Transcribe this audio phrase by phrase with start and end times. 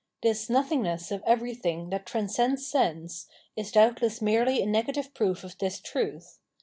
[0.23, 5.79] This nothingness of everything that transcends sense is doubtless merely a negative proof of this
[5.79, 6.39] truth.